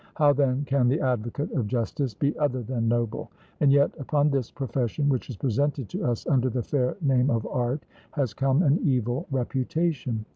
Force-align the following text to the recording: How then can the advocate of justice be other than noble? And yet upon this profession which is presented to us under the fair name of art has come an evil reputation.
How 0.15 0.33
then 0.33 0.65
can 0.65 0.87
the 0.87 0.99
advocate 0.99 1.51
of 1.51 1.67
justice 1.67 2.15
be 2.15 2.35
other 2.39 2.63
than 2.63 2.87
noble? 2.87 3.29
And 3.59 3.71
yet 3.71 3.91
upon 3.99 4.31
this 4.31 4.49
profession 4.49 5.07
which 5.09 5.29
is 5.29 5.37
presented 5.37 5.89
to 5.89 6.03
us 6.05 6.25
under 6.25 6.49
the 6.49 6.63
fair 6.63 6.97
name 7.01 7.29
of 7.29 7.45
art 7.45 7.85
has 8.13 8.33
come 8.33 8.63
an 8.63 8.79
evil 8.81 9.27
reputation. 9.29 10.25